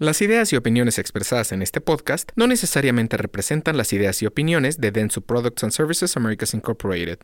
Las 0.00 0.22
ideas 0.22 0.50
y 0.54 0.56
opiniones 0.56 0.98
expresadas 0.98 1.52
en 1.52 1.60
este 1.60 1.82
podcast 1.82 2.30
no 2.34 2.46
necesariamente 2.46 3.18
representan 3.18 3.76
las 3.76 3.92
ideas 3.92 4.22
y 4.22 4.26
opiniones 4.26 4.80
de 4.80 4.92
Densu 4.92 5.20
Products 5.20 5.62
and 5.62 5.72
Services 5.72 6.16
Americas 6.16 6.54
Incorporated. 6.54 7.18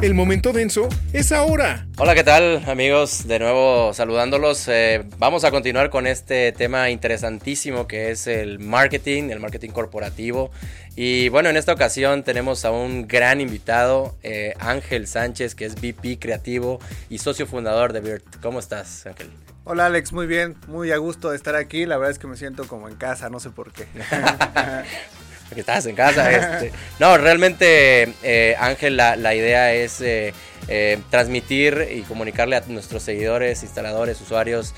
El 0.00 0.14
momento 0.14 0.52
denso 0.52 0.88
es 1.12 1.32
ahora. 1.32 1.88
Hola, 1.96 2.14
¿qué 2.14 2.22
tal 2.22 2.62
amigos? 2.68 3.26
De 3.26 3.40
nuevo 3.40 3.92
saludándolos. 3.92 4.68
Eh, 4.68 5.04
vamos 5.18 5.42
a 5.42 5.50
continuar 5.50 5.90
con 5.90 6.06
este 6.06 6.52
tema 6.52 6.90
interesantísimo 6.90 7.88
que 7.88 8.12
es 8.12 8.28
el 8.28 8.60
marketing, 8.60 9.30
el 9.30 9.40
marketing 9.40 9.70
corporativo. 9.70 10.52
Y 10.94 11.30
bueno, 11.30 11.48
en 11.48 11.56
esta 11.56 11.72
ocasión 11.72 12.22
tenemos 12.22 12.64
a 12.64 12.70
un 12.70 13.08
gran 13.08 13.40
invitado, 13.40 14.16
eh, 14.22 14.54
Ángel 14.60 15.08
Sánchez, 15.08 15.56
que 15.56 15.64
es 15.64 15.74
VP 15.74 16.20
creativo 16.20 16.78
y 17.08 17.18
socio 17.18 17.48
fundador 17.48 17.92
de 17.92 18.00
BIRT. 18.00 18.40
¿Cómo 18.40 18.60
estás, 18.60 19.04
Ángel? 19.04 19.30
Hola 19.64 19.86
Alex, 19.86 20.12
muy 20.12 20.28
bien, 20.28 20.54
muy 20.68 20.92
a 20.92 20.96
gusto 20.98 21.30
de 21.30 21.36
estar 21.36 21.56
aquí. 21.56 21.86
La 21.86 21.96
verdad 21.96 22.12
es 22.12 22.20
que 22.20 22.28
me 22.28 22.36
siento 22.36 22.68
como 22.68 22.88
en 22.88 22.94
casa, 22.94 23.30
no 23.30 23.40
sé 23.40 23.50
por 23.50 23.72
qué. 23.72 23.88
porque 25.48 25.60
estás 25.60 25.86
en 25.86 25.94
casa. 25.94 26.28
Este. 26.38 26.72
No, 26.98 27.16
realmente, 27.16 28.14
eh, 28.22 28.54
Ángel, 28.58 28.96
la, 28.96 29.34
idea 29.34 29.72
es 29.72 30.00
eh, 30.00 30.34
eh, 30.68 30.98
transmitir 31.10 31.88
y 31.90 32.02
comunicarle 32.02 32.56
a 32.56 32.62
nuestros 32.66 33.02
seguidores, 33.02 33.62
instaladores, 33.62 34.20
usuarios, 34.20 34.74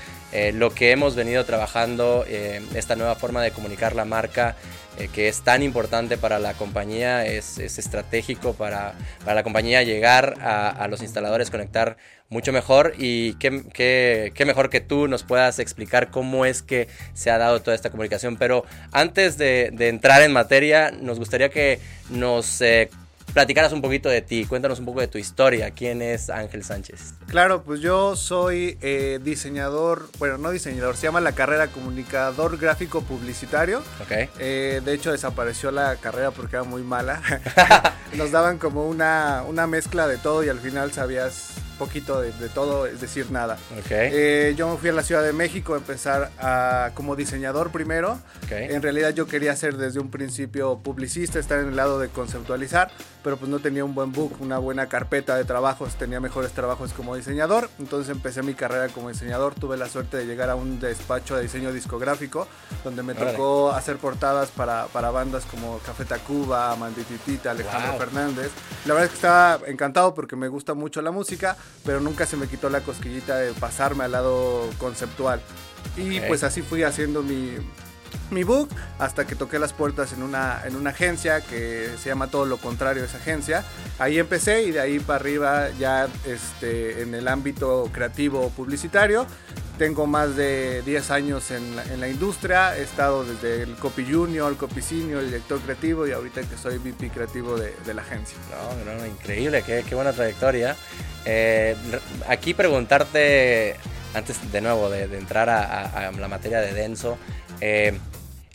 lo 0.53 0.73
que 0.73 0.91
hemos 0.91 1.15
venido 1.15 1.43
trabajando, 1.43 2.25
esta 2.73 2.95
nueva 2.95 3.15
forma 3.15 3.43
de 3.43 3.51
comunicar 3.51 3.95
la 3.95 4.05
marca. 4.05 4.55
Que 5.13 5.27
es 5.27 5.41
tan 5.41 5.63
importante 5.63 6.17
para 6.17 6.39
la 6.39 6.53
compañía, 6.53 7.25
es, 7.25 7.57
estratégico 7.59 8.53
para, 8.53 8.93
la 9.25 9.43
compañía 9.43 9.83
llegar 9.83 10.35
a 10.41 10.87
los 10.89 11.01
instaladores, 11.01 11.49
conectar 11.49 11.97
mucho 12.31 12.53
mejor 12.53 12.93
y 12.97 13.33
qué, 13.33 13.61
qué, 13.73 14.45
mejor 14.45 14.69
que 14.69 14.79
tú 14.79 15.09
nos 15.09 15.23
puedas 15.23 15.59
explicar 15.59 16.09
cómo 16.09 16.45
es 16.45 16.63
que 16.63 16.87
se 17.13 17.29
ha 17.29 17.37
dado 17.37 17.61
toda 17.61 17.75
esta 17.75 17.91
comunicación. 17.91 18.37
Pero 18.37 18.65
antes 18.93 19.37
de, 19.37 19.65
entrar 19.79 20.21
en 20.23 20.31
materia, 20.31 20.91
nos 20.91 21.19
gustaría 21.19 21.49
que 21.49 21.79
nos 22.09 22.61
eh, 22.61 22.89
platicaras 23.33 23.71
un 23.73 23.81
poquito 23.81 24.09
de 24.09 24.21
ti, 24.21 24.45
cuéntanos 24.45 24.79
un 24.79 24.85
poco 24.85 24.99
de 24.99 25.07
tu 25.07 25.17
historia. 25.17 25.71
¿Quién 25.71 26.01
es 26.01 26.29
Ángel 26.29 26.63
Sánchez? 26.63 27.13
Claro, 27.27 27.63
pues 27.63 27.79
yo 27.79 28.15
soy 28.15 28.77
eh, 28.81 29.19
diseñador, 29.23 30.09
bueno, 30.19 30.37
no 30.37 30.51
diseñador, 30.51 30.97
se 30.97 31.03
llama 31.03 31.21
la 31.21 31.33
carrera 31.33 31.67
comunicador 31.67 32.57
gráfico 32.57 33.01
publicitario. 33.01 33.79
Ok. 34.01 34.29
Eh, 34.39 34.81
de 34.83 34.93
hecho, 34.93 35.11
desapareció 35.11 35.71
la 35.71 35.95
carrera 35.95 36.31
porque 36.31 36.57
era 36.57 36.63
muy 36.63 36.83
mala. 36.83 37.21
Nos 38.15 38.31
daban 38.31 38.57
como 38.57 38.87
una, 38.87 39.43
una 39.47 39.67
mezcla 39.67 40.07
de 40.07 40.17
todo 40.17 40.43
y 40.43 40.49
al 40.49 40.59
final 40.59 40.91
sabías 40.91 41.53
poquito 41.81 42.21
de, 42.21 42.31
todo, 42.49 42.85
es 42.85 43.01
decir, 43.01 43.31
nada. 43.31 43.57
Eh, 43.89 44.53
yo 44.55 44.69
me 44.69 44.77
fui 44.77 44.89
a 44.89 44.93
la 44.93 45.01
Ciudad 45.01 45.23
de 45.23 45.33
México 45.33 45.73
a 45.73 45.77
empezar 45.77 46.29
a, 46.37 46.91
como 46.93 47.15
diseñador 47.15 47.71
primero. 47.71 48.19
En 48.51 48.83
realidad 48.83 49.15
yo 49.15 49.25
quería 49.25 49.55
ser 49.55 49.77
desde 49.77 49.99
un 49.99 50.11
principio 50.11 50.77
publicista, 50.77 51.39
estar 51.39 51.59
en 51.59 51.69
el 51.69 51.75
lado 51.75 51.99
de 51.99 52.09
conceptualizar, 52.09 52.91
pero 53.23 53.37
pues 53.37 53.49
no 53.49 53.59
tenía 53.59 53.85
un 53.85 53.93
buen 53.93 54.11
book, 54.11 54.37
una 54.39 54.57
buena 54.57 54.87
carpeta 54.87 55.35
de 55.35 55.45
trabajos, 55.45 55.95
tenía 55.95 56.19
mejores 56.19 56.51
trabajos 56.51 56.93
como 56.93 57.15
diseñador. 57.15 57.69
Entonces 57.79 58.09
empecé 58.09 58.41
mi 58.41 58.53
carrera 58.53 58.87
como 58.89 59.09
diseñador, 59.09 59.53
tuve 59.55 59.77
la 59.77 59.87
suerte 59.87 60.17
de 60.17 60.25
llegar 60.25 60.49
a 60.49 60.55
un 60.55 60.79
despacho 60.79 61.35
de 61.35 61.43
diseño 61.43 61.71
discográfico, 61.71 62.47
donde 62.83 63.03
me 63.03 63.13
tocó 63.13 63.71
hacer 63.71 63.97
portadas 63.97 64.49
para, 64.49 64.87
para, 64.87 65.11
bandas 65.11 65.45
como 65.45 65.79
Café 65.79 66.05
Tacuba, 66.05 66.75
Mandititita, 66.75 67.51
Alejandro 67.51 67.97
Fernández. 67.97 68.51
La 68.85 68.93
verdad 68.93 69.05
es 69.05 69.09
que 69.11 69.15
estaba 69.15 69.59
encantado 69.67 70.13
porque 70.13 70.35
me 70.35 70.47
gusta 70.47 70.73
mucho 70.73 71.01
la 71.01 71.11
música, 71.11 71.57
pero 71.85 71.99
nunca 71.99 72.25
se 72.25 72.37
me 72.37 72.47
quitó 72.47 72.69
la 72.69 72.81
cosquillita 72.81 73.37
de 73.37 73.53
pasarme 73.53 74.05
al 74.05 74.13
lado 74.13 74.69
conceptual. 74.79 75.41
Y 75.97 76.19
pues 76.21 76.43
así 76.43 76.61
fui 76.61 76.83
haciendo 76.83 77.21
mi, 77.21 77.57
mi 78.31 78.43
book 78.43 78.69
hasta 78.99 79.25
que 79.25 79.35
toqué 79.35 79.59
las 79.59 79.73
puertas 79.73 80.13
en 80.13 80.23
una, 80.23 80.61
en 80.65 80.75
una 80.75 80.91
agencia 80.91 81.41
que 81.41 81.89
se 82.01 82.09
llama 82.09 82.27
todo 82.27 82.45
lo 82.45 82.57
contrario 82.57 83.03
esa 83.03 83.17
agencia. 83.17 83.63
Ahí 83.99 84.19
empecé 84.19 84.63
y 84.63 84.71
de 84.71 84.79
ahí 84.79 84.99
para 84.99 85.19
arriba 85.19 85.69
ya 85.79 86.07
este, 86.25 87.01
en 87.01 87.13
el 87.13 87.27
ámbito 87.27 87.89
creativo 87.91 88.49
publicitario 88.49 89.27
tengo 89.81 90.05
más 90.05 90.35
de 90.35 90.83
10 90.83 91.09
años 91.09 91.49
en 91.49 91.75
la, 91.75 91.83
en 91.85 91.99
la, 91.99 92.07
industria, 92.07 92.77
he 92.77 92.83
estado 92.83 93.23
desde 93.23 93.63
el 93.63 93.73
copy 93.77 94.05
junior, 94.05 94.51
el 94.51 94.55
copy 94.55 94.79
senior, 94.79 95.21
el 95.21 95.27
director 95.27 95.59
creativo 95.59 96.05
y 96.05 96.11
ahorita 96.11 96.41
que 96.41 96.55
soy 96.55 96.77
VP 96.77 97.09
creativo 97.09 97.57
de, 97.57 97.73
de 97.83 97.93
la 97.95 98.03
agencia. 98.03 98.37
No, 98.85 98.93
no, 98.93 99.05
increíble, 99.07 99.63
qué, 99.65 99.83
qué 99.89 99.95
buena 99.95 100.13
trayectoria. 100.13 100.75
Eh, 101.25 101.75
aquí 102.27 102.53
preguntarte, 102.53 103.75
antes 104.13 104.51
de 104.51 104.61
nuevo 104.61 104.87
de, 104.87 105.05
entrar 105.17 105.49
a, 105.49 106.09
a, 106.09 106.11
la 106.11 106.27
materia 106.27 106.59
de 106.61 106.73
denso, 106.73 107.17
eh, 107.59 107.97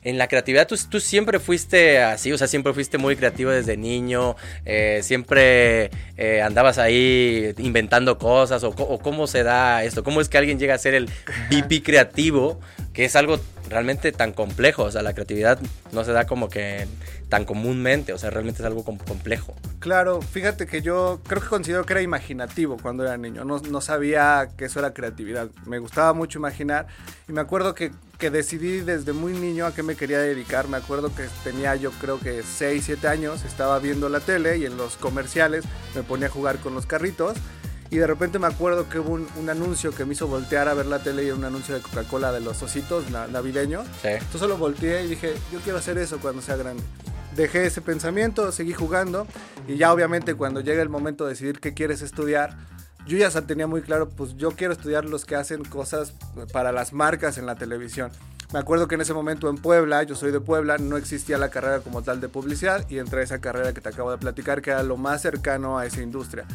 en 0.06 0.19
la 0.19 0.28
creatividad 0.28 0.69
tú, 0.69 1.00
siempre 1.00 1.41
fuiste 1.41 2.00
así, 2.00 2.33
o 2.33 2.39
sea, 2.39 2.47
siempre 2.47 2.72
fuiste 2.72 2.97
muy 2.97 3.17
creativo 3.17 3.50
desde 3.50 3.77
niño, 3.77 4.37
eh, 4.65 5.00
siempre 5.03 5.91
eh, 6.17 6.43
andabas 6.43 6.78
ahí 6.78 7.53
inventando 7.59 8.17
cosas, 8.17 8.62
o, 8.62 8.72
cómo 8.72 9.27
se 9.27 9.43
da 9.43 9.83
esto, 9.83 10.05
cómo 10.05 10.21
es 10.21 10.28
que 10.28 10.39
alguien 10.39 10.61
llega 10.61 10.77
a 10.77 10.78
ser 10.78 10.94
el 10.94 11.11
VP 11.50 11.83
creativo, 11.83 12.61
que 12.93 13.05
es 13.05 13.17
algo 13.17 13.41
realmente 13.69 14.12
tan 14.12 14.32
complejo, 14.32 14.84
o 14.84 14.91
sea, 14.91 15.03
la 15.03 15.15
creatividad 15.15 15.59
no 15.93 16.04
se 16.04 16.12
da 16.12 16.27
como 16.27 16.49
que 16.49 16.87
tan 17.28 17.44
comúnmente, 17.44 18.12
o 18.12 18.19
sea, 18.19 18.31
realmente 18.31 18.62
es 18.62 18.66
algo 18.66 18.84
complejo. 18.84 19.54
Claro, 19.81 20.22
fíjate 20.22 20.66
que 20.66 20.81
yo 20.81 21.21
creo 21.27 21.43
que 21.43 21.49
considero 21.49 21.84
que 21.84 21.93
era 21.93 22.03
imaginativo 22.03 22.76
cuando 22.81 23.03
era 23.03 23.16
niño, 23.16 23.44
no, 23.44 23.59
no 23.59 23.81
sabía 23.81 24.49
que 24.56 24.66
eso 24.66 24.78
era 24.78 24.94
creatividad, 24.94 25.49
me 25.66 25.78
gustaba 25.78 26.12
mucho 26.12 26.38
imaginar 26.38 26.87
y 27.28 27.32
me 27.32 27.41
acuerdo 27.41 27.75
que, 27.75 27.91
que, 28.19 28.31
decidí 28.31 28.81
desde 28.81 29.12
muy 29.12 29.32
niño 29.32 29.66
a 29.66 29.75
qué 29.75 29.82
me 29.82 29.97
quería 29.97 30.19
dedicar, 30.19 30.69
me 30.69 30.76
acuerdo 30.76 31.15
que 31.15 31.25
tenía 31.43 31.75
yo 31.75 31.91
creo 31.93 32.21
que 32.21 32.43
6, 32.43 32.82
7 32.87 33.09
años, 33.09 33.44
estaba 33.44 33.78
viendo 33.81 34.09
la 34.09 34.21
tele 34.21 34.59
y 34.59 34.66
en 34.66 34.76
los 34.76 34.97
comerciales 34.97 35.65
me 35.94 36.03
ponía 36.03 36.28
a 36.28 36.31
jugar 36.31 36.59
con 36.59 36.75
los 36.75 36.87
carritos 36.87 37.37
y 37.91 37.97
de 37.97 38.06
repente 38.06 38.38
me 38.38 38.47
acuerdo 38.47 38.88
que 38.88 38.98
hubo 38.98 39.14
un, 39.14 39.50
anuncio 39.50 39.92
que 39.92 40.04
me 40.04 40.14
hizo 40.14 40.26
voltear 40.26 40.69
a 40.69 40.74
ver 40.74 40.86
la 40.86 40.98
tele 40.98 41.24
y 41.24 41.26
era 41.26 41.36
un 41.36 41.44
anuncio 41.44 41.74
de 41.74 41.80
Coca-Cola 41.80 42.32
de 42.32 42.41
los 42.41 42.62
ositos 42.62 43.10
navideños. 43.10 43.86
Entonces 44.02 44.41
solo 44.41 44.56
volteé 44.56 45.04
y 45.04 45.08
dije, 45.08 45.34
yo 45.52 45.60
quiero 45.60 45.78
hacer 45.78 45.98
eso 45.98 46.19
cuando 46.19 46.42
sea 46.42 46.56
grande 46.56 46.82
dejé 47.36 47.66
ese 47.66 47.82
pensamiento, 47.82 48.50
seguí 48.50 48.72
jugando 48.72 49.26
y 49.69 49.76
ya 49.76 49.92
obviamente 49.92 50.34
cuando 50.34 50.60
llega 50.60 50.82
el 50.82 50.88
momento 50.88 51.25
de 51.25 51.30
decidir 51.30 51.60
qué 51.60 51.75
quieres 51.75 52.02
estudiar, 52.02 52.56
yo 53.06 53.16
ya 53.16 53.30
tenía 53.42 53.66
muy 53.66 53.82
claro, 53.82 54.08
pues 54.08 54.36
yo 54.36 54.50
quiero 54.52 54.72
estudiar 54.72 55.04
los 55.04 55.25
que 55.25 55.36
hacen 55.36 55.62
cosas 55.64 56.14
para 56.52 56.72
las 56.72 56.92
marcas 56.92 57.38
en 57.38 57.46
la 57.46 57.54
televisión. 57.54 58.10
Me 58.52 58.58
acuerdo 58.58 58.88
que 58.88 58.94
en 58.94 59.00
ese 59.00 59.12
momento 59.12 59.48
en 59.48 59.56
Puebla, 59.56 60.02
yo 60.04 60.14
soy 60.14 60.30
de 60.30 60.41
Puebla, 60.41 60.78
no 60.78 60.96
existía 60.96 61.36
la 61.36 61.50
carrera 61.50 61.80
como 61.80 62.02
tal 62.02 62.20
de 62.20 62.28
publicidad 62.28 62.88
y 62.88 62.98
entré 62.98 63.20
a 63.20 63.25
esa 63.25 63.41
carrera 63.41 63.72
que 63.72 63.80
te 63.80 63.88
acabo 63.88 64.10
de 64.10 64.19
platicar, 64.19 64.62
que 64.62 64.70
era 64.70 64.82
lo 64.82 64.96
más 64.96 65.22
cercano 65.22 65.78
a 65.78 65.86
esa 65.86 66.00
industria. 66.00 66.46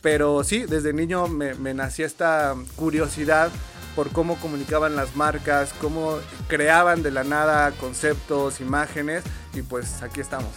Pero 0.00 0.44
sí, 0.44 0.64
desde 0.66 0.92
niño 0.92 1.28
me, 1.28 1.54
me 1.54 1.74
esta 1.98 2.54
curiosidad 2.76 3.50
por 3.94 4.10
cómo 4.10 4.36
comunicaban 4.36 4.96
las 4.96 5.16
marcas, 5.16 5.74
cómo 5.80 6.18
creaban 6.48 7.02
de 7.02 7.10
la 7.10 7.24
nada 7.24 7.72
conceptos, 7.72 8.60
imágenes 8.60 9.24
y 9.52 9.62
pues 9.62 10.02
aquí 10.02 10.20
estamos. 10.20 10.50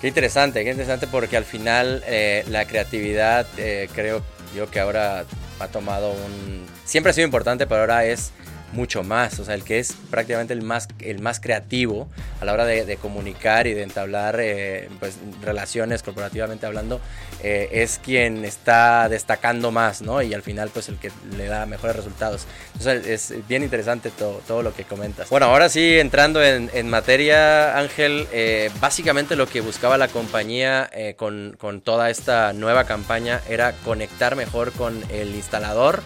Qué 0.00 0.08
interesante, 0.08 0.64
qué 0.64 0.70
interesante 0.70 1.06
porque 1.06 1.36
al 1.36 1.44
final 1.44 2.02
eh, 2.06 2.44
la 2.48 2.66
creatividad 2.66 3.46
eh, 3.56 3.88
creo 3.94 4.22
yo 4.54 4.70
que 4.70 4.80
ahora 4.80 5.24
ha 5.60 5.68
tomado 5.68 6.10
un... 6.10 6.66
Siempre 6.84 7.10
ha 7.10 7.12
sido 7.12 7.26
importante, 7.26 7.66
pero 7.66 7.80
ahora 7.80 8.04
es 8.04 8.32
mucho 8.74 9.02
más, 9.02 9.38
o 9.38 9.44
sea, 9.44 9.54
el 9.54 9.64
que 9.64 9.78
es 9.78 9.94
prácticamente 10.10 10.52
el 10.52 10.62
más, 10.62 10.88
el 10.98 11.20
más 11.20 11.40
creativo 11.40 12.08
a 12.40 12.44
la 12.44 12.52
hora 12.52 12.64
de, 12.64 12.96
comunicar 12.96 13.66
y 13.66 13.74
de 13.74 13.82
entablar 13.82 14.38
eh, 14.40 14.88
pues, 15.00 15.16
relaciones 15.42 16.02
corporativamente 16.02 16.66
hablando, 16.66 17.00
eh, 17.42 17.68
es 17.72 18.00
quien 18.02 18.44
está 18.44 19.08
destacando 19.08 19.70
más, 19.70 20.02
¿no? 20.02 20.22
Y 20.22 20.34
al 20.34 20.42
final, 20.42 20.70
pues 20.72 20.88
el 20.88 20.98
que 20.98 21.10
le 21.36 21.46
da 21.46 21.66
mejores 21.66 21.96
resultados. 21.96 22.46
Entonces, 22.78 23.06
es 23.32 23.48
bien 23.48 23.62
interesante 23.62 24.10
todo, 24.10 24.40
todo 24.46 24.62
lo 24.62 24.74
que 24.74 24.84
comentas. 24.84 25.28
Bueno, 25.30 25.46
ahora 25.46 25.68
sí, 25.68 25.98
entrando 25.98 26.42
en, 26.42 26.88
materia, 26.88 27.78
Ángel, 27.78 28.26
eh, 28.32 28.70
básicamente 28.80 29.36
lo 29.36 29.46
que 29.46 29.60
buscaba 29.60 29.98
la 29.98 30.08
compañía 30.08 30.90
con, 31.16 31.56
con 31.58 31.80
toda 31.80 32.10
esta 32.10 32.52
nueva 32.52 32.84
campaña 32.84 33.40
era 33.48 33.72
conectar 33.84 34.36
mejor 34.36 34.72
con 34.72 35.02
el 35.10 35.34
instalador, 35.34 36.02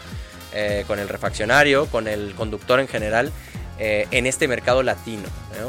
eh, 0.52 0.84
con 0.86 0.98
el 0.98 1.08
refaccionario, 1.08 1.86
con 1.86 2.08
el 2.08 2.34
conductor 2.34 2.80
en 2.80 2.88
general, 2.88 3.30
eh, 3.78 4.06
en 4.10 4.26
este 4.26 4.48
mercado 4.48 4.82
latino, 4.82 5.28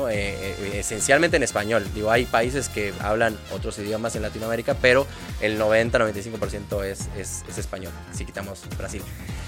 eh, 0.09 0.73
esencialmente 0.73 1.35
en 1.37 1.43
español. 1.43 1.85
Digo, 1.93 2.11
hay 2.11 2.25
países 2.25 2.69
que 2.69 2.93
hablan 3.01 3.37
otros 3.51 3.77
idiomas 3.77 4.15
en 4.15 4.21
Latinoamérica, 4.21 4.75
pero 4.81 5.05
el 5.41 5.59
90-95% 5.59 6.85
es, 6.85 7.09
es, 7.17 7.43
es, 7.49 7.57
español, 7.57 7.91
si 8.13 8.23
quitamos 8.23 8.61
Brasil. 8.77 9.01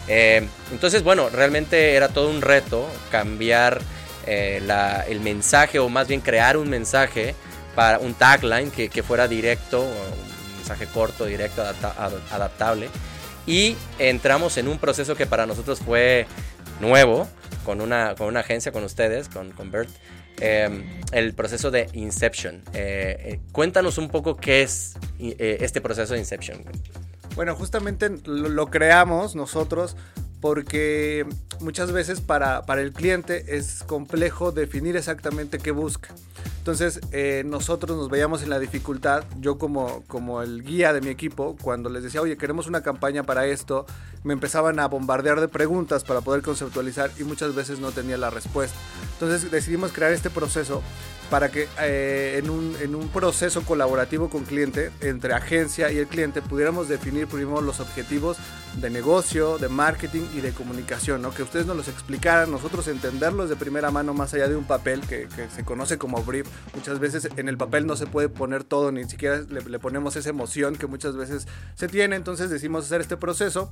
entonces, 0.08 1.02
bueno, 1.02 1.30
realmente 1.30 1.96
era 1.96 2.10
todo 2.10 2.30
un 2.30 2.42
reto 2.42 2.86
cambiar 3.10 3.82
el 4.28 5.20
mensaje, 5.22 5.80
o 5.80 5.88
más 5.88 6.08
bien 6.08 6.20
crear 6.20 6.58
un 6.58 6.70
mensaje 6.70 7.36
para 7.74 8.00
un 8.00 8.14
tagline 8.14 8.70
que, 8.70 8.90
que 8.90 9.02
fuera 9.02 9.30
directo, 9.30 9.82
un 9.82 10.58
mensaje 10.58 10.88
corto, 10.88 11.26
directo, 11.26 11.64
adaptable 12.30 12.90
y 13.46 13.76
entramos 14.00 14.58
en 14.58 14.68
un 14.68 14.78
proceso 14.78 15.16
que 15.16 15.26
para 15.26 15.46
nosotros 15.46 15.80
fue 15.80 16.28
nuevo, 16.80 17.28
con 17.66 17.82
una, 17.82 18.16
con 18.16 18.28
una 18.28 18.42
agencia, 18.42 18.72
con 18.72 18.84
ustedes, 18.84 19.30
con, 19.30 19.52
con 19.52 19.72
Bert, 19.72 19.90
em, 20.40 20.84
el 21.12 21.34
proceso 21.34 21.72
de 21.72 21.90
Inception. 21.94 22.62
Eh, 22.74 23.18
eh, 23.20 23.40
cuéntanos 23.52 23.98
un 23.98 24.10
poco 24.10 24.38
qué 24.38 24.64
es 24.64 24.96
eh, 25.20 25.58
este 25.62 25.82
proceso 25.82 26.14
de 26.14 26.20
Inception. 26.20 26.64
Bueno, 27.36 27.56
justamente 27.56 28.10
lo, 28.26 28.68
creamos 28.68 29.36
nosotros 29.36 29.96
porque 30.42 31.26
muchas 31.60 31.92
veces 31.92 32.20
para, 32.20 32.64
para, 32.64 32.82
el 32.82 32.92
cliente 32.92 33.56
es 33.56 33.84
complejo 33.84 34.52
definir 34.52 34.98
exactamente 34.98 35.60
qué 35.60 35.72
busca. 35.72 36.10
Entonces 36.62 37.00
eh, 37.12 37.42
nosotros 37.44 37.98
nos 37.98 38.08
veíamos 38.08 38.44
en 38.44 38.52
la 38.52 38.60
dificultad, 38.60 39.24
yo 39.40 39.58
como, 39.58 40.04
como 40.08 40.44
el 40.44 40.62
guía 40.62 40.94
de 40.94 41.02
mi 41.02 41.08
equipo, 41.08 41.58
cuando 41.60 41.90
les 41.90 42.04
decía, 42.04 42.22
oye, 42.22 42.38
queremos 42.38 42.68
una 42.68 42.84
campaña 42.84 43.24
para 43.24 43.48
esto, 43.48 43.88
me 44.24 44.34
empezaban 44.34 44.80
a 44.80 44.88
bombardear 44.88 45.42
de 45.42 45.48
preguntas 45.48 46.04
para 46.04 46.22
poder 46.22 46.44
conceptualizar 46.44 47.10
y 47.18 47.24
muchas 47.24 47.56
veces 47.56 47.80
no 47.80 47.90
tenía 47.90 48.16
la 48.16 48.30
respuesta. 48.30 48.78
Entonces 49.14 49.50
decidimos 49.50 49.92
crear 49.92 50.14
este 50.14 50.30
proceso 50.30 50.84
para 51.32 51.50
que 51.50 51.70
eh, 51.80 52.38
en, 52.44 52.50
un, 52.50 52.76
en, 52.82 52.94
un, 52.94 53.08
proceso 53.08 53.62
colaborativo 53.62 54.30
con 54.30 54.44
cliente, 54.44 54.92
entre 55.00 55.34
agencia 55.34 55.90
y 55.90 55.98
el 55.98 56.08
cliente, 56.08 56.42
pudiéramos 56.42 56.90
definir 56.90 57.26
primero 57.26 57.62
los 57.62 57.80
objetivos 57.80 58.36
de 58.76 58.90
negocio, 58.90 59.58
de 59.58 59.70
marketing 59.70 60.26
y 60.36 60.42
de 60.42 60.52
comunicación, 60.52 61.22
¿no? 61.22 61.32
que 61.34 61.44
ustedes 61.44 61.66
nos 61.66 61.78
los 61.78 61.88
explicaran, 61.88 62.52
nosotros 62.52 62.90
entenderlos 62.90 63.50
de 63.50 63.56
primera 63.56 63.92
mano 63.92 64.14
más 64.14 64.34
allá 64.34 64.50
de 64.50 64.58
un 64.58 64.66
papel 64.66 65.00
que, 65.08 65.30
que 65.34 65.50
se 65.50 65.64
conoce 65.64 65.98
como 65.98 66.22
brief. 66.22 66.48
Muchas 66.76 67.00
veces 67.00 67.30
en 67.38 67.48
el 67.48 67.56
papel 67.56 67.88
no 67.88 67.96
se 67.96 68.08
puede 68.08 68.28
poner 68.28 68.66
todo, 68.66 68.92
ni 68.92 69.06
siquiera 69.06 69.40
le, 69.50 69.62
le 69.62 69.80
ponemos 69.80 70.18
esa 70.18 70.30
emoción 70.30 70.76
que 70.76 70.88
muchas 70.88 71.16
veces 71.16 71.48
se 71.76 71.88
tiene, 71.88 72.18
entonces 72.18 72.50
decimos 72.50 72.86
hacer 72.86 73.00
este 73.00 73.16
proceso 73.16 73.72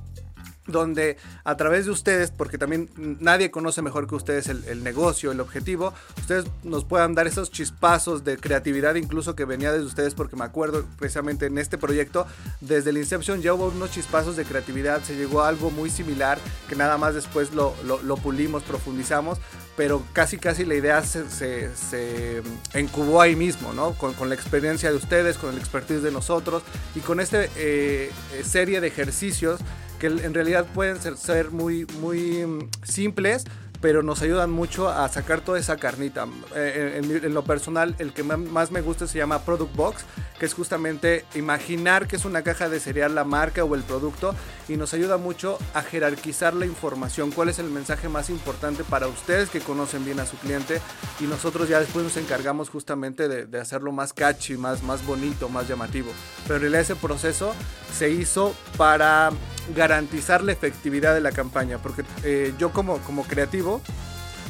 donde 0.70 1.16
a 1.44 1.56
través 1.56 1.86
de 1.86 1.90
ustedes, 1.90 2.30
porque 2.30 2.58
también 2.58 2.88
nadie 3.20 3.50
conoce 3.50 3.82
mejor 3.82 4.06
que 4.06 4.14
ustedes 4.14 4.48
el, 4.48 4.82
negocio, 4.82 5.32
el 5.32 5.40
objetivo, 5.40 5.92
ustedes 6.18 6.44
nos 6.62 6.84
puedan 6.84 7.14
dar 7.14 7.26
esos 7.26 7.50
chispazos 7.50 8.24
de 8.24 8.36
creatividad 8.36 8.94
incluso 8.94 9.34
que 9.34 9.44
venía 9.44 9.72
desde 9.72 9.86
ustedes, 9.86 10.14
porque 10.14 10.36
me 10.36 10.44
acuerdo 10.44 10.84
precisamente 10.98 11.46
en 11.46 11.58
este 11.58 11.78
proyecto, 11.78 12.26
desde 12.60 12.90
el 12.90 12.98
Inception 12.98 13.42
ya 13.42 13.54
hubo 13.54 13.68
unos 13.68 13.90
chispazos 13.90 14.36
de 14.36 14.44
creatividad, 14.44 15.02
se 15.02 15.16
llegó 15.16 15.42
a 15.42 15.48
algo 15.48 15.70
muy 15.70 15.90
similar, 15.90 16.38
que 16.68 16.76
nada 16.76 16.98
más 16.98 17.14
después 17.14 17.52
lo, 17.52 17.74
pulimos, 18.22 18.62
profundizamos, 18.62 19.38
pero 19.76 20.02
casi 20.12 20.36
casi 20.36 20.64
la 20.64 20.74
idea 20.74 21.02
se, 21.02 21.28
se, 21.28 22.42
encubó 22.74 23.20
ahí 23.20 23.36
mismo, 23.36 23.72
¿no? 23.72 23.92
Con, 23.94 24.28
la 24.28 24.34
experiencia 24.34 24.90
de 24.90 24.96
ustedes, 24.96 25.38
con 25.38 25.50
el 25.50 25.58
expertise 25.58 26.02
de 26.02 26.10
nosotros 26.10 26.62
y 26.94 27.00
con 27.00 27.20
esta 27.20 27.44
eh, 27.56 28.10
serie 28.44 28.80
de 28.80 28.88
ejercicios 28.88 29.60
que 30.00 30.06
en 30.08 30.34
realidad 30.34 30.66
pueden 30.74 30.98
ser, 31.16 31.50
muy, 31.50 31.86
muy 32.00 32.44
mm, 32.44 32.70
simples, 32.82 33.44
pero 33.80 34.02
nos 34.02 34.20
ayudan 34.22 34.50
mucho 34.50 34.88
a 34.88 35.08
sacar 35.08 35.40
toda 35.40 35.58
esa 35.58 35.76
carnita. 35.76 36.26
Eh, 36.54 37.00
en, 37.02 37.34
lo 37.34 37.44
personal, 37.44 37.94
el 37.98 38.12
que 38.12 38.22
más 38.22 38.70
me 38.70 38.80
gusta 38.80 39.06
se 39.06 39.18
llama 39.18 39.42
Product 39.44 39.74
Box, 39.74 40.04
que 40.38 40.46
es 40.46 40.54
justamente 40.54 41.24
imaginar 41.34 42.06
que 42.06 42.16
es 42.16 42.24
una 42.24 42.42
caja 42.42 42.68
de 42.68 42.80
cereal 42.80 43.14
la 43.14 43.24
marca 43.24 43.64
o 43.64 43.74
el 43.74 43.82
producto 43.82 44.34
y 44.68 44.76
nos 44.76 44.94
ayuda 44.94 45.16
mucho 45.16 45.58
a 45.74 45.82
jerarquizar 45.82 46.54
la 46.54 46.66
información, 46.66 47.30
cuál 47.30 47.48
es 47.48 47.58
el 47.58 47.70
mensaje 47.70 48.08
más 48.08 48.30
importante 48.30 48.84
para 48.84 49.06
ustedes 49.06 49.50
que 49.50 49.60
conocen 49.60 50.04
bien 50.04 50.20
a 50.20 50.26
su 50.26 50.36
cliente 50.38 50.80
y 51.20 51.24
nosotros 51.24 51.68
ya 51.68 51.80
después 51.80 52.04
nos 52.04 52.16
encargamos 52.16 52.70
justamente 52.70 53.28
de, 53.28 53.60
hacerlo 53.60 53.92
más 53.92 54.14
catchy, 54.14 54.56
más, 54.56 54.82
más 54.82 55.04
bonito, 55.04 55.48
más 55.50 55.68
llamativo. 55.68 56.10
Pero 56.44 56.56
en 56.56 56.60
realidad 56.62 56.82
ese 56.82 56.96
proceso 56.96 57.52
se 57.92 58.10
hizo 58.10 58.54
para 58.78 59.30
garantizar 59.74 60.42
la 60.42 60.52
efectividad 60.52 61.14
de 61.14 61.20
la 61.20 61.32
campaña, 61.32 61.78
porque 61.78 62.04
eh, 62.24 62.54
yo 62.58 62.72
como, 62.72 62.98
como 62.98 63.24
creativo 63.24 63.80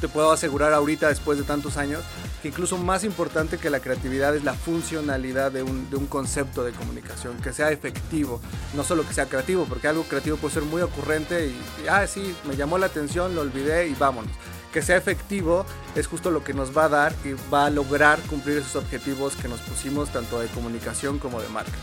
te 0.00 0.08
puedo 0.08 0.32
asegurar 0.32 0.72
ahorita, 0.72 1.08
después 1.08 1.38
de 1.38 1.44
tantos 1.44 1.76
años, 1.76 2.02
que 2.42 2.48
incluso 2.48 2.78
más 2.78 3.04
importante 3.04 3.58
que 3.58 3.68
la 3.70 3.80
creatividad 3.80 4.34
es 4.34 4.44
la 4.44 4.54
funcionalidad 4.54 5.52
de 5.52 5.62
un, 5.62 5.90
de 5.90 5.96
un, 5.96 6.06
concepto 6.06 6.64
de 6.64 6.72
comunicación, 6.72 7.36
que 7.38 7.52
sea 7.52 7.70
efectivo, 7.70 8.40
no 8.74 8.82
solo 8.82 9.06
que 9.06 9.12
sea 9.12 9.26
creativo, 9.26 9.66
porque 9.66 9.88
algo 9.88 10.04
creativo 10.04 10.38
puede 10.38 10.54
ser 10.54 10.62
muy 10.62 10.80
ocurrente 10.82 11.48
y, 11.48 11.88
ah, 11.88 12.06
sí, 12.06 12.34
me 12.48 12.56
llamó 12.56 12.78
la 12.78 12.86
atención, 12.86 13.34
lo 13.34 13.42
olvidé 13.42 13.88
y 13.88 13.94
vámonos. 13.94 14.32
Que 14.72 14.82
sea 14.82 14.96
efectivo 14.96 15.66
es 15.96 16.06
justo 16.06 16.30
lo 16.30 16.44
que 16.44 16.54
nos 16.54 16.76
va 16.76 16.84
a 16.84 16.88
dar 16.88 17.12
y 17.24 17.34
va 17.52 17.66
a 17.66 17.70
lograr 17.70 18.20
cumplir 18.22 18.58
esos 18.58 18.76
objetivos 18.76 19.34
que 19.34 19.48
nos 19.48 19.60
pusimos 19.60 20.10
tanto 20.10 20.38
de 20.38 20.46
comunicación 20.48 21.18
como 21.18 21.40
de 21.40 21.48
marketing. 21.48 21.78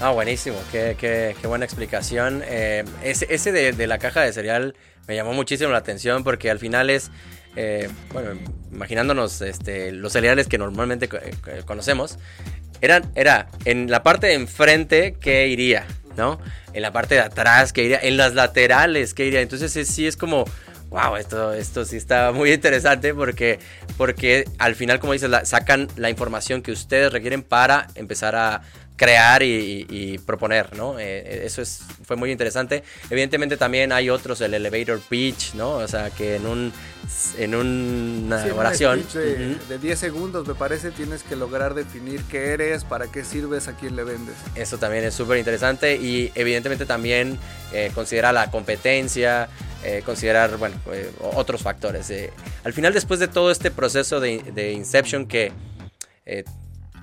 Ah, 0.00 0.12
buenísimo, 0.12 0.56
qué, 0.70 0.96
qué, 0.96 1.34
qué 1.40 1.46
buena 1.48 1.64
explicación. 1.64 2.44
Eh, 2.46 2.84
ese, 3.02 3.26
ese 3.30 3.50
de, 3.50 3.72
de, 3.72 3.86
la 3.88 3.98
caja 3.98 4.20
de 4.20 4.32
cereal 4.32 4.76
me 5.08 5.16
llamó 5.16 5.32
muchísimo 5.32 5.70
la 5.70 5.78
atención 5.78 6.22
porque 6.22 6.52
al 6.52 6.60
final 6.60 6.88
es, 6.88 7.10
eh, 7.56 7.88
bueno, 8.12 8.38
imaginándonos 8.70 9.40
este, 9.40 9.90
los 9.90 10.12
cereales 10.12 10.46
que 10.46 10.56
normalmente 10.56 11.08
eh, 11.12 11.62
conocemos, 11.64 12.16
eran, 12.80 13.10
era 13.16 13.48
en 13.64 13.90
la 13.90 14.04
parte 14.04 14.28
de 14.28 14.34
enfrente 14.34 15.16
que 15.20 15.48
iría, 15.48 15.84
¿no? 16.16 16.38
En 16.74 16.82
la 16.82 16.92
parte 16.92 17.16
de 17.16 17.22
atrás 17.22 17.72
que 17.72 17.82
iría, 17.82 17.98
en 18.00 18.16
las 18.16 18.34
laterales 18.34 19.14
que 19.14 19.26
iría. 19.26 19.40
Entonces 19.40 19.72
sí 19.88 20.06
es 20.06 20.16
como 20.16 20.44
wow, 20.90 21.16
esto, 21.16 21.52
esto 21.52 21.84
sí 21.84 21.96
está 21.96 22.32
muy 22.32 22.52
interesante 22.52 23.12
porque, 23.12 23.58
porque 23.96 24.44
al 24.58 24.74
final, 24.74 25.00
como 25.00 25.12
dices, 25.12 25.30
sacan 25.42 25.88
la 25.96 26.08
información 26.08 26.62
que 26.62 26.72
ustedes 26.72 27.12
requieren 27.12 27.42
para 27.42 27.88
empezar 27.94 28.36
a 28.36 28.62
crear 28.98 29.42
y, 29.44 30.18
proponer, 30.26 30.76
¿no? 30.76 30.98
Eh, 30.98 31.04
eh, 31.24 31.42
eso 31.44 31.62
es, 31.62 31.80
fue 32.04 32.16
muy 32.16 32.32
interesante. 32.32 32.82
Evidentemente 33.08 33.56
también 33.56 33.92
hay 33.92 34.10
otros, 34.10 34.40
el 34.40 34.52
elevator 34.52 35.00
pitch, 35.00 35.54
¿no? 35.54 35.74
O 35.74 35.88
sea, 35.88 36.10
que 36.10 36.34
en 36.34 36.46
un 36.46 36.72
en 37.38 37.54
una 37.54 38.44
oración 38.54 39.02
de, 39.14 39.56
de, 39.68 39.78
10 39.78 39.98
segundos 39.98 40.46
me 40.46 40.54
parece 40.54 40.90
tienes 40.90 41.22
que 41.22 41.36
lograr 41.36 41.72
definir 41.72 42.22
qué 42.24 42.48
eres, 42.52 42.84
para 42.84 43.06
qué 43.06 43.24
sirves, 43.24 43.68
a 43.68 43.76
quién 43.76 43.96
le 43.96 44.04
vendes. 44.04 44.34
Eso 44.56 44.76
también 44.76 45.04
es 45.04 45.14
súper 45.14 45.38
interesante 45.38 45.96
y 45.96 46.30
evidentemente 46.34 46.84
también 46.84 47.38
eh, 47.72 47.90
considerar 47.94 48.34
la 48.34 48.50
competencia, 48.50 49.48
considerar 50.04 50.56
bueno, 50.58 50.74
otros 51.34 51.62
factores. 51.62 52.12
al 52.64 52.72
final 52.72 52.92
después 52.92 53.20
de 53.20 53.28
todo 53.28 53.50
este 53.50 53.70
proceso 53.70 54.18
de, 54.20 54.42
de 54.52 54.72
Inception 54.72 55.26
que 55.26 55.52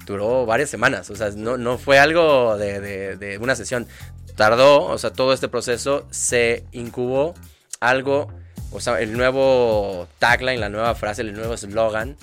duró 0.05 0.45
varias 0.45 0.69
semanas, 0.69 1.09
o 1.09 1.15
sea, 1.15 1.31
no, 1.31 1.57
no 1.57 1.77
fue 1.77 1.99
algo 1.99 2.57
de, 2.57 2.79
de, 3.17 3.37
una 3.37 3.55
sesión, 3.55 3.87
tardó, 4.35 4.83
o 4.83 4.97
sea, 4.97 5.11
todo 5.11 5.33
este 5.33 5.47
proceso 5.47 6.05
se 6.11 6.63
incubó 6.71 7.33
algo, 7.79 8.27
o 8.71 8.79
sea, 8.79 8.99
el 8.99 9.13
nuevo 9.13 10.07
tagline, 10.19 10.59
la 10.59 10.69
nueva 10.69 10.95
frase, 10.95 11.21
el 11.21 11.33
nuevo 11.33 11.53
eslogan, 11.53 12.17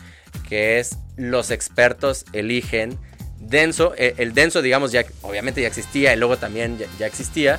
que 0.48 0.78
es 0.78 0.98
los 1.16 1.50
expertos 1.50 2.24
eligen 2.32 2.98
denso, 3.38 3.94
eh, 3.96 4.14
el 4.18 4.34
denso 4.34 4.62
digamos 4.62 4.92
ya 4.92 5.04
obviamente 5.22 5.60
ya 5.62 5.68
existía, 5.68 6.12
el 6.12 6.20
logo 6.20 6.36
también 6.36 6.78
ya, 6.98 7.06
existía, 7.06 7.58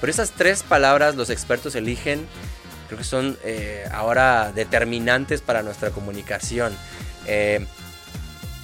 pero 0.00 0.10
esas 0.10 0.32
tres 0.32 0.62
palabras 0.62 1.14
los 1.14 1.30
expertos 1.30 1.74
eligen 1.74 2.26
creo 2.88 2.98
que 2.98 3.04
son 3.04 3.38
eh, 3.44 3.84
ahora 3.92 4.52
determinantes 4.52 5.40
para 5.40 5.62
nuestra 5.62 5.90
comunicación. 5.90 6.76
Eh, 7.26 7.64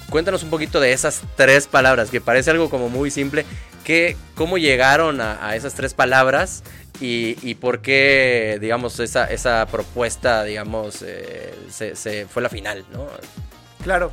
Cuéntanos 0.09 0.43
un 0.43 0.49
poquito 0.49 0.79
de 0.79 0.91
esas 0.91 1.21
tres 1.35 1.67
palabras, 1.67 2.09
que 2.09 2.21
parece 2.21 2.51
algo 2.51 2.69
como 2.69 2.89
muy 2.89 3.11
simple. 3.11 3.45
Que, 3.83 4.17
¿Cómo 4.35 4.57
llegaron 4.57 5.21
a, 5.21 5.55
esas 5.55 5.73
tres 5.73 5.93
palabras 5.93 6.63
y, 6.99 7.55
por 7.55 7.81
qué, 7.81 8.57
digamos, 8.61 8.99
esa, 8.99 9.25
esa 9.25 9.65
propuesta, 9.67 10.43
digamos, 10.43 11.01
eh, 11.01 11.53
se, 11.69 12.25
fue 12.27 12.41
la 12.41 12.49
final, 12.49 12.85
¿no? 12.91 13.07
Claro, 13.83 14.11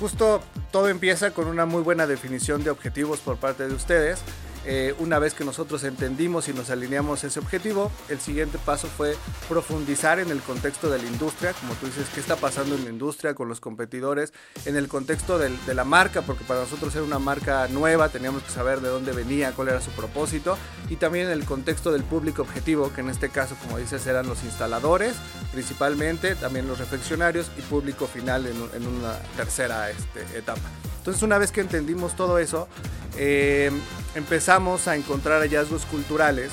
justo 0.00 0.42
todo 0.70 0.88
empieza 0.88 1.32
con 1.32 1.46
una 1.46 1.66
muy 1.66 1.82
buena 1.82 2.06
definición 2.06 2.64
de 2.64 2.70
objetivos 2.70 3.20
por 3.20 3.36
parte 3.36 3.68
de 3.68 3.74
ustedes 3.74 4.20
eh, 4.64 4.94
una 4.98 5.18
vez 5.18 5.34
que 5.34 5.44
nosotros 5.44 5.82
entendimos 5.84 6.48
y 6.48 6.52
nos 6.52 6.70
alineamos 6.70 7.24
ese 7.24 7.40
objetivo, 7.40 7.90
el 8.08 8.20
siguiente 8.20 8.58
paso 8.58 8.86
fue 8.86 9.16
profundizar 9.48 10.20
en 10.20 10.30
el 10.30 10.40
contexto 10.40 10.88
de 10.88 10.98
la 10.98 11.04
industria, 11.04 11.52
como 11.52 11.74
tú 11.74 11.86
dices, 11.86 12.06
qué 12.14 12.20
está 12.20 12.36
pasando 12.36 12.76
en 12.76 12.84
la 12.84 12.90
industria 12.90 13.34
con 13.34 13.48
los 13.48 13.60
competidores, 13.60 14.32
en 14.64 14.76
el 14.76 14.88
contexto 14.88 15.38
de 15.38 15.74
la 15.74 15.84
marca, 15.84 16.22
porque 16.22 16.44
para 16.44 16.60
nosotros 16.60 16.94
era 16.94 17.04
una 17.04 17.18
marca 17.18 17.66
nueva, 17.68 18.08
teníamos 18.08 18.42
que 18.42 18.50
saber 18.50 18.80
de 18.80 18.88
dónde 18.88 19.12
venía, 19.12 19.52
cuál 19.52 19.68
era 19.68 19.80
su 19.80 19.90
propósito, 19.90 20.56
y 20.88 20.96
también 20.96 21.26
en 21.26 21.32
el 21.32 21.44
contexto 21.44 21.90
del 21.90 22.04
público 22.04 22.42
objetivo, 22.42 22.92
que 22.92 23.00
en 23.00 23.10
este 23.10 23.30
caso, 23.30 23.56
como 23.62 23.78
dices, 23.78 24.06
eran 24.06 24.26
los 24.28 24.44
instaladores, 24.44 25.14
principalmente, 25.52 26.34
también 26.36 26.68
los 26.68 26.78
reflexionarios 26.78 27.50
y 27.58 27.62
público 27.62 28.06
final 28.06 28.46
en, 28.46 28.86
una 28.86 29.18
tercera 29.36 29.90
este, 29.90 30.38
etapa. 30.38 30.68
Entonces 30.98 31.22
una 31.22 31.38
vez 31.38 31.50
que 31.50 31.60
entendimos 31.60 32.14
todo 32.14 32.38
eso, 32.38 32.68
eh, 33.16 33.70
empezamos 34.14 34.88
a 34.88 34.96
encontrar 34.96 35.40
hallazgos 35.40 35.84
culturales 35.86 36.52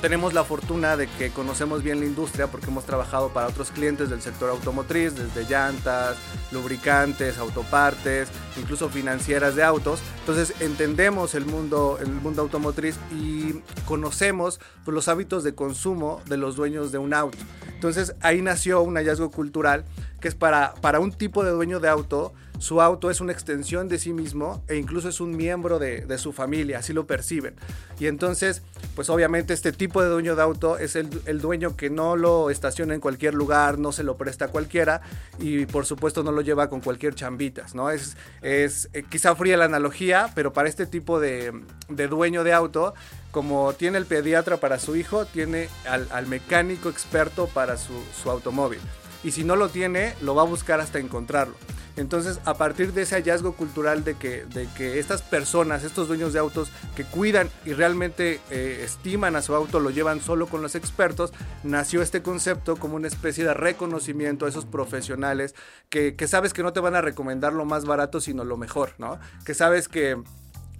tenemos 0.00 0.34
la 0.34 0.44
fortuna 0.44 0.96
de 0.96 1.06
que 1.06 1.30
conocemos 1.30 1.82
bien 1.82 2.00
la 2.00 2.06
industria 2.06 2.48
porque 2.48 2.66
hemos 2.66 2.84
trabajado 2.84 3.30
para 3.30 3.48
otros 3.48 3.70
clientes 3.70 4.10
del 4.10 4.20
sector 4.20 4.50
automotriz, 4.50 5.14
desde 5.14 5.50
llantas, 5.50 6.16
lubricantes, 6.52 7.38
autopartes, 7.38 8.28
incluso 8.58 8.90
financieras 8.90 9.56
de 9.56 9.64
autos. 9.64 10.00
Entonces 10.20 10.54
entendemos 10.60 11.34
el 11.34 11.46
mundo, 11.46 11.98
el 12.00 12.08
mundo 12.08 12.42
automotriz 12.42 12.98
y 13.10 13.62
conocemos 13.86 14.60
pues, 14.84 14.94
los 14.94 15.08
hábitos 15.08 15.44
de 15.44 15.54
consumo 15.54 16.20
de 16.26 16.36
los 16.36 16.56
dueños 16.56 16.92
de 16.92 16.98
un 16.98 17.14
auto. 17.14 17.38
Entonces 17.66 18.14
ahí 18.20 18.42
nació 18.42 18.82
un 18.82 18.96
hallazgo 18.96 19.30
cultural 19.30 19.84
es 20.26 20.34
para, 20.34 20.74
para 20.74 21.00
un 21.00 21.12
tipo 21.12 21.44
de 21.44 21.50
dueño 21.50 21.80
de 21.80 21.88
auto 21.88 22.32
su 22.58 22.80
auto 22.80 23.10
es 23.10 23.20
una 23.20 23.32
extensión 23.32 23.88
de 23.88 23.98
sí 23.98 24.12
mismo 24.12 24.62
e 24.68 24.76
incluso 24.76 25.08
es 25.08 25.20
un 25.20 25.36
miembro 25.36 25.78
de, 25.78 26.16
su 26.16 26.32
familia, 26.32 26.78
así 26.78 26.94
lo 26.94 27.06
perciben. 27.06 27.54
Y 27.98 28.06
entonces, 28.06 28.62
pues 28.94 29.10
obviamente 29.10 29.52
este 29.52 29.72
tipo 29.72 30.02
de 30.02 30.08
dueño 30.08 30.34
de 30.34 30.42
auto 30.42 30.78
es 30.78 30.96
el, 30.96 31.40
dueño 31.40 31.76
que 31.76 31.90
no 31.90 32.16
lo 32.16 32.48
estaciona 32.48 32.94
en 32.94 33.00
cualquier 33.00 33.34
lugar, 33.34 33.78
no 33.78 33.92
se 33.92 34.02
lo 34.02 34.16
presta 34.16 34.46
a 34.46 34.48
cualquiera 34.48 35.02
y 35.38 35.66
por 35.66 35.84
supuesto 35.84 36.22
no 36.22 36.32
lo 36.32 36.40
lleva 36.40 36.70
con 36.70 36.80
cualquier 36.80 37.14
chambitas, 37.14 37.74
¿no? 37.74 37.90
Es, 37.90 38.16
es 38.40 38.88
eh, 38.94 39.04
quizá 39.08 39.34
fría 39.36 39.58
la 39.58 39.66
analogía, 39.66 40.30
pero 40.34 40.54
para 40.54 40.68
este 40.68 40.86
tipo 40.86 41.20
de, 41.20 41.52
dueño 41.88 42.44
de 42.44 42.54
auto, 42.54 42.94
como 43.30 43.74
tiene 43.74 43.98
el 43.98 44.06
pediatra 44.06 44.56
para 44.56 44.78
su 44.78 44.96
hijo, 44.96 45.26
tiene 45.26 45.68
al, 45.86 46.26
mecánico 46.26 46.88
experto 46.88 47.46
para 47.48 47.76
su, 47.76 47.92
su 48.22 48.30
automóvil. 48.30 48.80
Y 49.26 49.32
si 49.32 49.42
no 49.42 49.56
lo 49.56 49.68
tiene, 49.70 50.14
lo 50.22 50.36
va 50.36 50.42
a 50.42 50.44
buscar 50.44 50.78
hasta 50.78 51.00
encontrarlo. 51.00 51.56
Entonces, 51.96 52.38
a 52.44 52.54
partir 52.54 52.92
de 52.92 53.02
ese 53.02 53.16
hallazgo 53.16 53.54
cultural 53.54 54.04
de 54.04 54.14
que, 54.14 54.44
de 54.44 54.68
que 54.76 55.00
estas 55.00 55.20
personas, 55.22 55.82
estos 55.82 56.06
dueños 56.06 56.32
de 56.32 56.38
autos 56.38 56.70
que 56.94 57.02
cuidan 57.02 57.50
y 57.64 57.72
realmente 57.72 58.38
eh, 58.52 58.82
estiman 58.84 59.34
a 59.34 59.42
su 59.42 59.52
auto, 59.56 59.80
lo 59.80 59.90
llevan 59.90 60.20
solo 60.20 60.46
con 60.46 60.62
los 60.62 60.76
expertos, 60.76 61.32
nació 61.64 62.02
este 62.02 62.22
concepto 62.22 62.76
como 62.76 62.94
una 62.94 63.08
especie 63.08 63.44
de 63.44 63.52
reconocimiento 63.52 64.46
a 64.46 64.48
esos 64.48 64.64
profesionales 64.64 65.56
que, 65.90 66.14
sabes 66.28 66.52
que 66.52 66.62
no 66.62 66.72
te 66.72 66.78
van 66.78 66.94
a 66.94 67.00
recomendar 67.00 67.52
lo 67.52 67.64
más 67.64 67.84
barato, 67.84 68.20
sino 68.20 68.44
lo 68.44 68.56
mejor, 68.56 68.92
¿no? 68.98 69.18
Que 69.44 69.54
sabes 69.54 69.88
que 69.88 70.22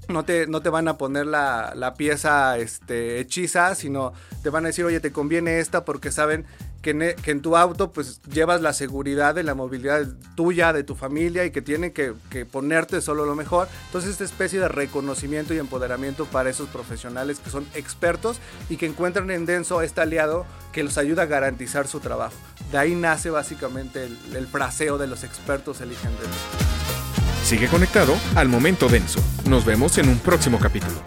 no 0.08 0.24
te, 0.24 0.46
no 0.46 0.62
te, 0.62 0.68
van 0.68 0.86
a 0.86 0.98
poner 0.98 1.26
la, 1.26 1.72
la, 1.74 1.94
pieza 1.94 2.58
este, 2.58 3.18
hechiza, 3.18 3.74
sino 3.74 4.12
te 4.44 4.50
van 4.50 4.64
a 4.64 4.68
decir, 4.68 4.84
oye, 4.84 5.00
te 5.00 5.10
conviene 5.10 5.58
esta 5.58 5.84
porque 5.84 6.12
saben 6.12 6.46
e, 6.90 7.14
que 7.14 7.30
en, 7.30 7.40
tu 7.40 7.56
auto 7.56 7.92
pues 7.92 8.20
llevas 8.22 8.60
la 8.60 8.72
seguridad 8.72 9.34
de 9.34 9.42
la 9.42 9.54
movilidad 9.54 10.06
tuya, 10.34 10.72
de 10.72 10.84
tu 10.84 10.94
familia 10.94 11.44
y 11.44 11.50
que 11.50 11.62
tienen 11.62 11.92
que, 11.92 12.14
ponerte 12.50 13.00
solo 13.00 13.24
lo 13.24 13.34
mejor. 13.34 13.68
Entonces 13.86 14.12
esta 14.12 14.24
especie 14.24 14.60
de 14.60 14.68
reconocimiento 14.68 15.54
y 15.54 15.58
empoderamiento 15.58 16.26
para 16.26 16.50
esos 16.50 16.68
profesionales 16.68 17.40
que 17.40 17.50
son 17.50 17.66
expertos 17.74 18.38
y 18.68 18.76
que 18.76 18.86
encuentran 18.86 19.30
en 19.30 19.46
Denso 19.46 19.82
este 19.82 20.00
aliado 20.00 20.46
que 20.72 20.82
los 20.82 20.98
ayuda 20.98 21.22
a 21.22 21.26
garantizar 21.26 21.86
su 21.86 22.00
trabajo. 22.00 22.34
De 22.70 22.78
ahí 22.78 22.94
nace 22.94 23.30
básicamente 23.30 24.04
el, 24.04 24.36
el 24.36 24.46
fraseo 24.46 24.98
de 24.98 25.06
los 25.06 25.24
expertos 25.24 25.80
eligen 25.80 26.10
Denso. 26.10 26.76
Sigue 27.42 27.68
conectado 27.68 28.16
al 28.34 28.48
momento 28.48 28.88
denso. 28.88 29.20
Nos 29.48 29.64
vemos 29.64 29.98
en 29.98 30.08
un 30.08 30.18
próximo 30.18 30.58
capítulo. 30.58 31.00